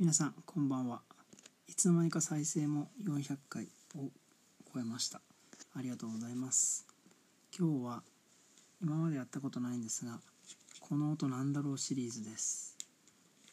[0.00, 1.00] 皆さんこんばんは。
[1.66, 3.64] いつの間にか再生も400回
[3.96, 4.10] を
[4.72, 5.20] 超えました。
[5.74, 6.86] ありがとうございます。
[7.58, 8.02] 今日は
[8.80, 10.20] 今までやったことないんですが
[10.78, 12.76] この音なんだろうシリーズです。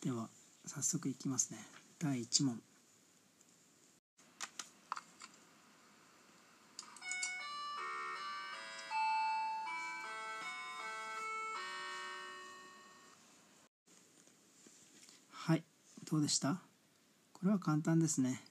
[0.04, 0.30] では
[0.68, 1.58] 早速いきますね。
[1.98, 2.62] 第1問。
[16.10, 16.62] どうでした？
[17.34, 18.44] これは簡単ですね。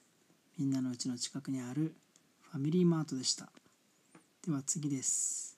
[0.59, 1.95] みんなのうちの近くにある
[2.51, 3.49] ファミリーマートでした。
[4.45, 5.57] では次です。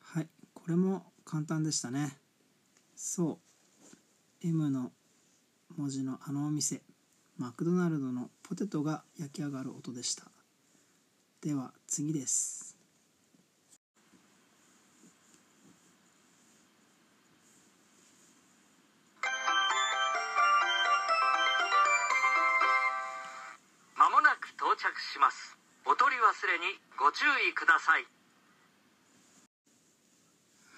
[0.00, 2.16] はいこれも簡単でしたね。
[2.96, 3.38] そ
[4.42, 4.92] う M の
[5.76, 6.80] 文字のあのお店
[7.36, 10.24] マクドナルドのポテトが焼き上がる音でした。
[11.44, 12.74] では次です。
[23.94, 25.58] まもなく到着します。
[25.84, 28.06] お取り忘れにご注意ください。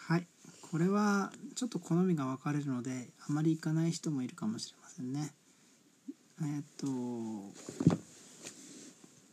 [0.08, 0.26] はい
[0.68, 5.32] これはちょっと好みが分かれるのであまり行かない人もいるかもしれませんね。
[6.42, 6.86] えっ、と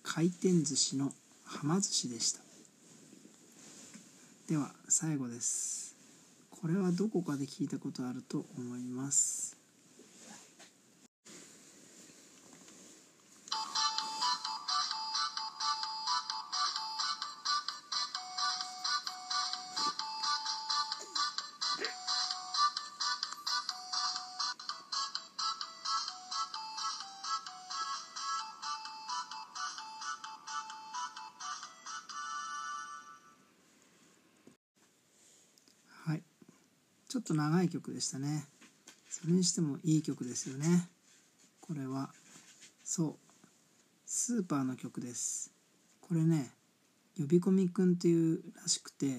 [0.04, 1.12] 回転寿司の
[1.54, 2.40] はま寿司でした。
[4.50, 5.96] では最後です。
[6.50, 9.63] これはどこかで聞いたことあると思います。
[37.14, 38.44] ちょっと長い曲でしたね。
[39.08, 40.90] それにしてもいい曲ですよね。
[41.62, 42.10] これは。
[42.84, 43.16] そう。
[44.04, 45.52] スーパーの曲です。
[46.02, 46.50] これね
[47.16, 49.18] 呼び込みくんっていうらしくて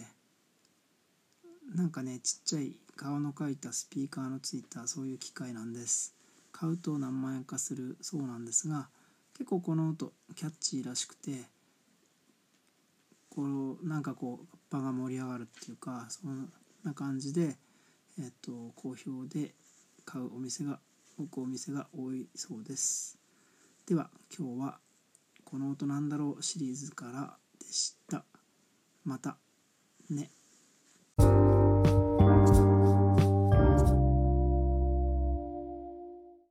[1.72, 6.16] なんかねちっちゃい顔の描いたスピーカーのついたそういう機械なんです。
[6.50, 7.96] 買うと何万円かする。
[8.00, 8.88] そうなんですが
[9.38, 11.44] 結構この音キャッチーらしくて
[13.30, 17.56] こうなんかこう場が盛り上がるっていうかそんな感じで、
[18.18, 19.54] えっと好評で
[20.04, 20.78] 買うお店が
[21.18, 23.18] 置くお店が多いそうです。
[23.86, 24.80] では今日は
[25.44, 28.24] 「この音なんだろう」シリーズからでした。
[29.04, 29.36] また
[30.10, 30.30] ね。